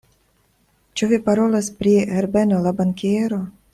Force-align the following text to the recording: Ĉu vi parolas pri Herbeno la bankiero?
Ĉu 1.01 1.09
vi 1.11 1.19
parolas 1.27 1.69
pri 1.81 1.93
Herbeno 2.15 2.63
la 2.65 2.73
bankiero? 2.81 3.41